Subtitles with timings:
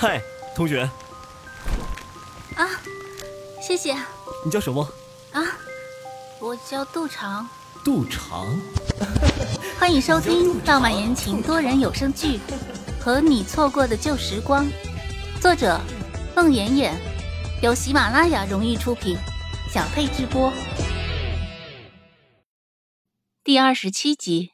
[0.00, 0.22] 嗨，
[0.54, 0.88] 同学。
[2.54, 2.70] 啊，
[3.60, 3.96] 谢谢。
[4.44, 4.88] 你叫什么？
[5.32, 5.42] 啊，
[6.38, 7.48] 我叫杜长。
[7.84, 8.46] 杜长。
[9.76, 12.38] 欢迎收听浪漫言情多人有声剧
[13.02, 14.64] 《和你错过的旧时光》，
[15.40, 15.80] 作者：
[16.36, 16.94] 孟妍妍，
[17.60, 19.18] 由喜马拉雅荣誉出品，
[19.68, 20.52] 小佩直播。
[23.42, 24.52] 第二十七集。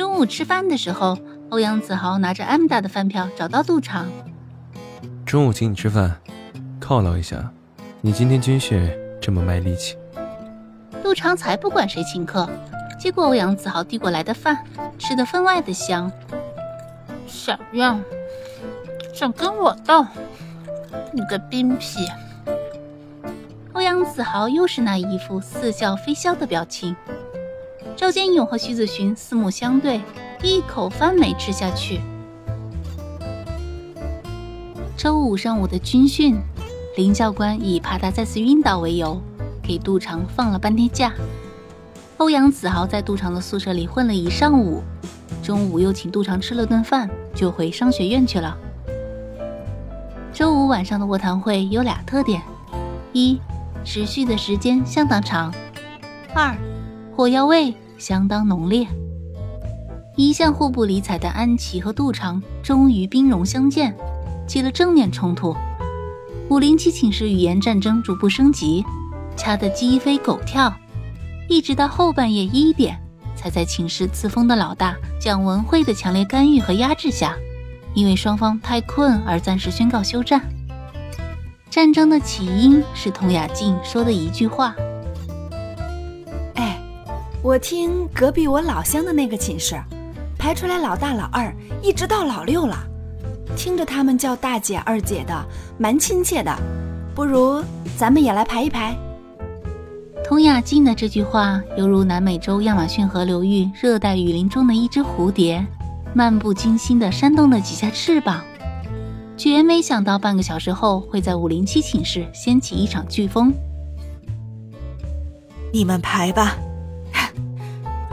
[0.00, 1.18] 中午吃饭的时候，
[1.50, 4.08] 欧阳子豪拿着 M 大的饭票找到杜长。
[5.26, 6.18] 中午请你吃饭，
[6.80, 7.52] 犒劳一下。
[8.00, 9.98] 你今天军训这么卖力气。
[11.02, 12.48] 杜长才不管谁请客，
[12.98, 14.64] 接过欧阳子豪递过来的饭，
[14.98, 16.10] 吃的分外的香。
[17.26, 18.02] 小样，
[19.12, 20.06] 想跟我斗？
[21.12, 22.10] 你个兵痞！
[23.74, 26.96] 欧阳子豪又是那一副似笑非笑的表情。
[27.96, 30.00] 赵坚勇和徐子勋四目相对，
[30.42, 32.00] 一口饭没吃下去。
[34.96, 36.38] 周五上午的军训，
[36.96, 39.20] 林教官以怕他再次晕倒为由，
[39.62, 41.12] 给杜长放了半天假。
[42.16, 44.82] 欧阳子豪在杜长的宿舍里混了一上午，
[45.42, 48.56] 中午又请杜长吃了顿饭，就回商学院去了。
[50.32, 52.42] 周五晚上的卧谈会有俩特点：
[53.12, 53.38] 一，
[53.84, 55.50] 持续的时间相当长；
[56.34, 56.54] 二，
[57.20, 57.74] 火药味。
[57.98, 58.88] 相当浓烈，
[60.16, 63.94] 一向互不理睬的安琪和杜长终于兵戎相见，
[64.48, 65.54] 起了正面冲突。
[66.48, 68.82] 五零七寝室语言战争逐步升级，
[69.36, 70.74] 掐得鸡飞狗跳，
[71.46, 72.98] 一直到后半夜一点，
[73.36, 77.36] 才在寝室刺锋的老大蒋文慧的强烈干预和压制下，
[77.92, 80.40] 因为双方太困而暂时宣告休战。
[81.68, 84.74] 战争的起因是童雅静说的一句话。
[87.50, 89.74] 我听隔壁我老乡的那个寝室，
[90.38, 92.76] 排出来老大老二，一直到老六了，
[93.56, 95.34] 听着他们叫大姐二姐的，
[95.76, 96.56] 蛮亲切的。
[97.12, 97.60] 不如
[97.98, 98.96] 咱们也来排一排。
[100.22, 105.66] 佟雅静的这句话，犹如南美洲亚马逊河流域热带雨林中的一只蝴蝶，
[106.14, 108.44] 漫不经心地扇动了几下翅膀，
[109.36, 113.52] 绝没想到半个小时后会在五零七寝室掀起一场飓风。
[115.72, 116.56] 你们排吧。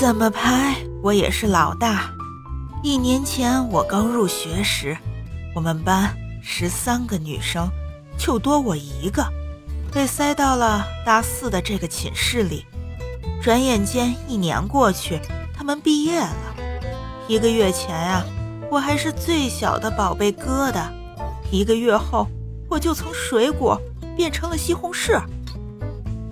[0.00, 2.10] 怎么排，我也是老大。
[2.82, 4.96] 一年前我刚入学时，
[5.54, 7.68] 我们班十三个女生，
[8.16, 9.22] 就多我一个，
[9.92, 12.64] 被塞到了大四的这个寝室里。
[13.42, 15.20] 转眼间一年过去，
[15.54, 16.34] 他们毕业了。
[17.28, 18.24] 一个月前啊，
[18.70, 20.86] 我还是最小的宝贝疙瘩，
[21.52, 22.26] 一个月后，
[22.70, 23.78] 我就从水果
[24.16, 25.20] 变成了西红柿。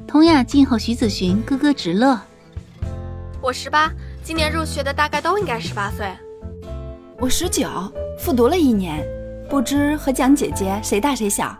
[0.06, 2.18] 佟雅静和徐子寻咯咯直乐。
[3.48, 3.90] 我十八，
[4.22, 6.06] 今年入学的大概都应该十八岁。
[7.18, 7.66] 我十九，
[8.18, 9.02] 复读了一年，
[9.48, 11.56] 不知和蒋姐姐谁大谁小。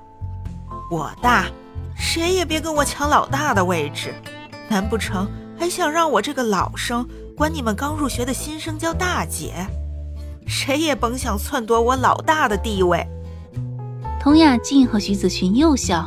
[0.91, 1.47] 我大，
[1.97, 4.13] 谁也别跟我抢老大的位置。
[4.69, 5.27] 难不成
[5.59, 9.55] 还想让我这个老生管你们刚入学的新生叫大姐？
[10.47, 13.03] 谁也甭想篡夺我老大的地位。
[14.21, 16.07] 佟雅静和徐子群又笑。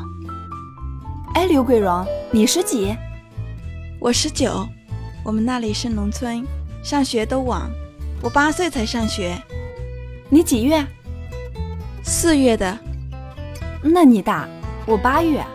[1.33, 2.95] 哎，刘桂荣，你十几？
[3.99, 4.63] 我十九。
[5.23, 6.43] 我们那里是农村，
[6.83, 7.69] 上学都晚。
[8.23, 9.39] 我八岁才上学。
[10.29, 10.83] 你几月？
[12.03, 12.75] 四月的。
[13.83, 14.49] 那你大，
[14.87, 15.45] 我八月。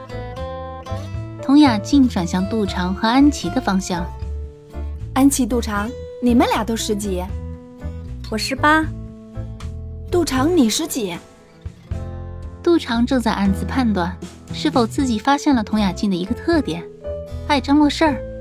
[1.43, 4.07] 童雅静转向杜长和安琪的方向。
[5.15, 5.91] 安琪、杜长，
[6.23, 7.25] 你们俩都十几？
[8.31, 8.85] 我十八。
[10.13, 11.17] 杜长，你十几？
[12.63, 14.17] 杜长正在暗自判断，
[14.55, 16.85] 是否自己发现了童雅静的一个特点，
[17.49, 18.36] 爱张罗事儿。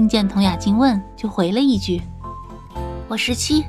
[0.00, 2.00] 听见童雅静问，就回了一句
[3.06, 3.66] ：“我十七。”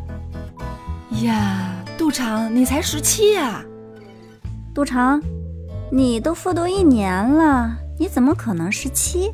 [1.23, 3.61] 呀，杜长，你才十七呀！
[4.73, 5.21] 杜长，
[5.91, 9.29] 你都复读一年了，你怎么可能十七？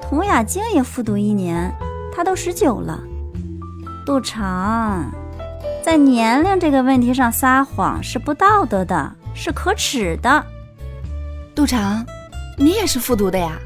[0.00, 1.74] 童雅静也复读一年，
[2.14, 3.02] 她都十九了。
[4.06, 5.04] 杜长，
[5.82, 10.46] 在年龄这个问题上撒谎是不道德的，是可耻的。
[11.56, 12.06] 杜长，
[12.56, 13.58] 你也是复读的呀？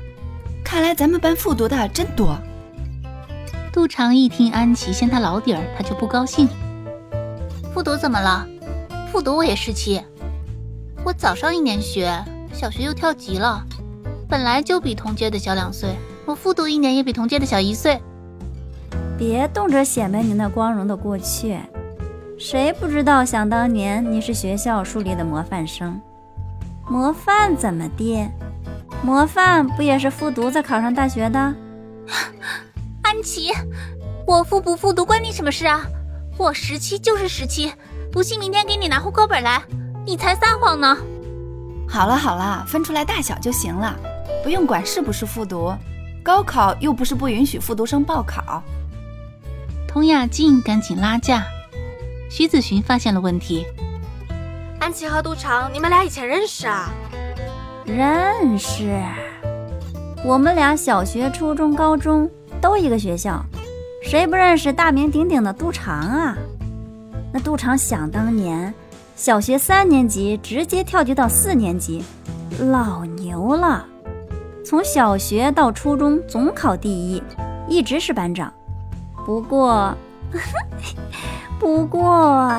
[0.72, 2.34] 看来咱们班复读的真多。
[3.70, 6.48] 杜长一听安琪掀他老底儿，他就不高兴。
[7.74, 8.48] 复读怎么了？
[9.12, 10.02] 复读我也十七。
[11.04, 12.10] 我早上一年学，
[12.54, 13.62] 小学又跳级了，
[14.26, 18.00] 本来就比同届的小两岁，我复读一年也比同届的小一岁。
[19.18, 21.58] 别动辄显摆你那光荣的过去，
[22.38, 26.00] 谁不知道想当年你是学校树立的模范生？
[26.88, 28.26] 模范怎么地？
[29.02, 31.38] 模范不也是复读再考上大学的？
[33.02, 33.50] 安琪，
[34.26, 35.84] 我复不复读关你什么事啊？
[36.38, 37.72] 我十七就是十七，
[38.12, 39.60] 不信明天给你拿户口本来，
[40.06, 40.96] 你才撒谎呢。
[41.88, 43.94] 好了好了，分出来大小就行了，
[44.42, 45.74] 不用管是不是复读。
[46.22, 48.62] 高考又不是不允许复读生报考。
[49.88, 51.44] 童雅静赶紧拉架，
[52.30, 53.66] 徐子寻发现了问题。
[54.78, 56.88] 安琪和杜长，你们俩以前认识啊？
[57.84, 59.02] 认识，
[60.24, 62.30] 我们俩小学、初中、高中
[62.60, 63.44] 都一个学校，
[64.04, 66.36] 谁不认识大名鼎鼎的杜长啊？
[67.32, 68.72] 那杜长想当年，
[69.16, 72.04] 小学三年级直接跳级到四年级，
[72.60, 73.84] 老牛了。
[74.64, 77.22] 从小学到初中总考第一，
[77.68, 78.52] 一直是班长。
[79.26, 79.92] 不过，
[81.58, 82.52] 不过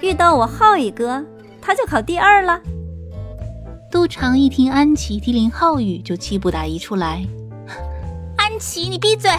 [0.00, 1.24] 遇到我浩宇哥，
[1.60, 2.60] 他就考第二了。
[3.92, 7.22] 杜长一听安琪提林浩宇，就气不打一处来。
[8.38, 9.30] 安琪，你闭嘴，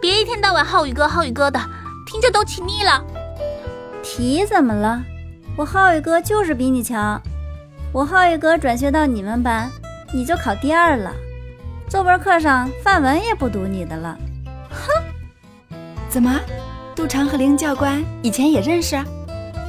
[0.00, 1.60] 别一天到晚浩宇哥浩宇哥的，
[2.06, 3.04] 听着都起腻了。
[4.02, 5.02] 提怎么了？
[5.58, 7.20] 我浩宇哥就是比你强。
[7.92, 9.70] 我浩宇哥转学到你们班，
[10.10, 11.12] 你就考第二了。
[11.86, 14.16] 作文课上范文也不读你的了。
[14.70, 15.76] 哼，
[16.08, 16.40] 怎么，
[16.96, 18.98] 杜长和林教官以前也认识，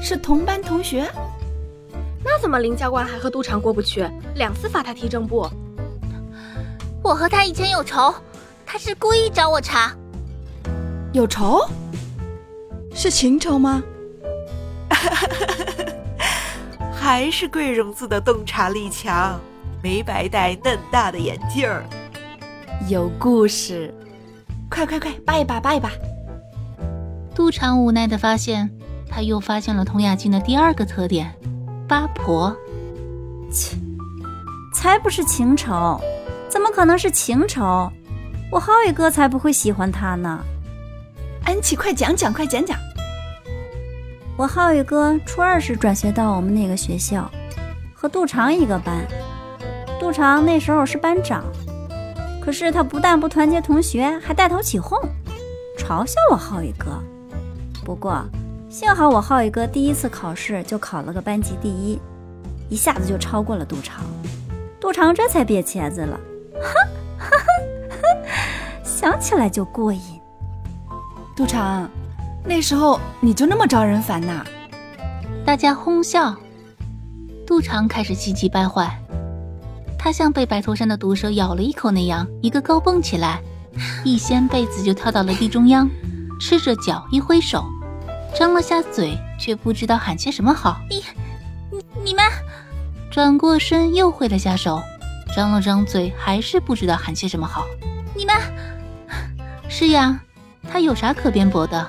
[0.01, 1.05] 是同班同学？
[2.43, 4.05] 那怎么林教官还和杜长过不去，
[4.35, 5.49] 两次罚他踢正步？
[7.01, 8.13] 我和他以前有仇，
[8.65, 9.95] 他是故意找我茬。
[11.13, 11.65] 有仇？
[12.93, 13.81] 是情仇吗？
[16.93, 19.39] 还是桂荣子的洞察力强，
[19.81, 21.85] 没白戴嫩大的眼镜儿。
[22.89, 23.93] 有故事，
[24.69, 25.89] 快快快，扒一扒，扒一扒！
[27.33, 28.69] 杜长无奈的发现，
[29.09, 31.33] 他又发现了童雅静的第二个特点。
[31.87, 32.55] 八婆，
[33.51, 33.77] 切，
[34.73, 35.99] 才不是情仇，
[36.47, 37.91] 怎么可能是情仇？
[38.49, 40.39] 我浩宇哥才不会喜欢他呢。
[41.45, 42.77] 安琪，快讲讲，快讲讲。
[44.37, 47.29] 我浩宇哥初二时转学到我们那个学校，
[47.93, 49.05] 和杜长一个班。
[49.99, 51.43] 杜长那时候是班长，
[52.41, 54.97] 可是他不但不团结同学，还带头起哄，
[55.77, 57.03] 嘲笑我浩宇哥。
[57.83, 58.25] 不过。
[58.73, 62.01] 幸好我浩宇哥第一次考试就考了个班级第一，
[62.69, 64.03] 一下子就超过了杜长，
[64.81, 66.19] 杜长这才瘪茄子了。
[66.59, 67.29] 哈哈，
[68.83, 70.01] 想起来就过瘾。
[71.35, 71.87] 杜长，
[72.43, 74.43] 那时候你就那么招人烦呐？
[75.45, 76.35] 大家哄笑。
[77.45, 78.99] 杜长开始气急败坏，
[79.99, 83.39] 他像被白头山的毒蛇咬了一口那样，一个高蹦起来，
[84.03, 85.87] 一掀被子就跳到了地中央，
[86.41, 87.63] 赤着脚一挥手。
[88.35, 90.81] 张了下嘴，却不知道喊些什么好。
[90.89, 91.03] 你、
[91.71, 92.23] 你、你们，
[93.11, 94.81] 转过身又挥了下手，
[95.35, 97.65] 张了张嘴，还是不知道喊些什么好。
[98.15, 98.35] 你们，
[99.69, 100.19] 是呀，
[100.67, 101.87] 他有啥可辩驳的？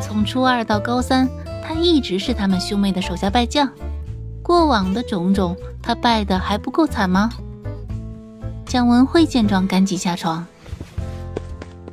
[0.00, 1.28] 从初二到高三，
[1.62, 3.68] 他一直是他们兄妹的手下败将。
[4.42, 7.30] 过往的种种，他败的还不够惨吗？
[8.64, 10.46] 蒋文慧见状，赶紧下床。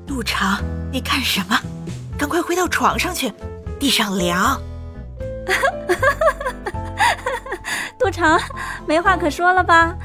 [0.08, 1.60] 陆长，你干什么？
[2.16, 3.34] 赶快回到床上去。
[3.80, 4.60] 地上凉，
[8.00, 8.40] 杜长
[8.88, 9.96] 没话可说了吧？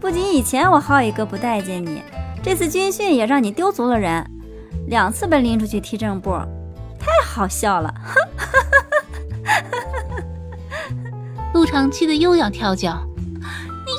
[0.00, 2.02] 不仅以前我浩宇哥不待见你，
[2.42, 4.24] 这次军训也让你丢足了人，
[4.86, 6.30] 两次被拎出去踢正步，
[6.98, 7.92] 太好笑了！
[11.52, 13.02] 杜长气得又要跳脚，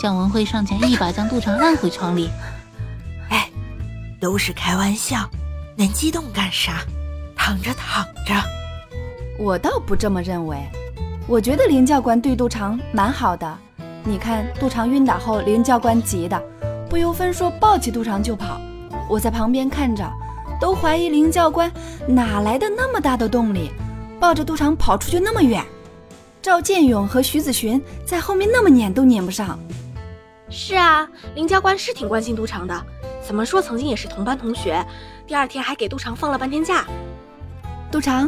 [0.01, 2.29] 蒋文慧上前一把将杜长按回床里。
[3.29, 3.50] 哎，
[4.22, 5.29] 都是开玩笑，
[5.77, 6.81] 恁激动干啥？
[7.36, 8.34] 躺着躺着。
[9.39, 10.58] 我倒不这么认为，
[11.27, 13.58] 我觉得林教官对杜长蛮好的。
[14.03, 16.41] 你看杜长晕倒后，林教官急的
[16.89, 18.60] 不由分说抱起杜长就跑。
[19.08, 20.03] 我在旁边看着，
[20.60, 21.72] 都怀疑林教官
[22.08, 23.70] 哪来的那么大的动力，
[24.20, 25.63] 抱着杜长跑出去那么远。
[26.41, 29.60] 赵建勇和徐子寻在后面那么撵都撵不上。
[30.50, 32.86] 是啊，林教官是挺关心杜长的，
[33.22, 34.84] 怎么说曾经也是同班同学，
[35.27, 36.86] 第二天还给杜长放了半天假。
[37.91, 38.27] 杜长。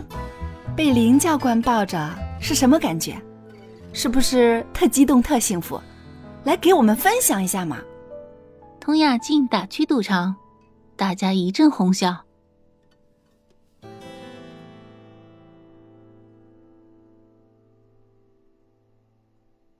[0.75, 2.09] 被林教官抱着
[2.39, 3.21] 是什么感觉？
[3.91, 5.81] 是不是特激动、特幸福？
[6.43, 7.81] 来给我们分享一下嘛！
[8.79, 10.35] 童雅静打趣杜长，
[10.95, 12.23] 大家一阵哄笑。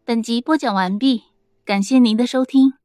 [0.03, 1.23] 本集播讲完毕，
[1.63, 2.78] 感谢您的收听。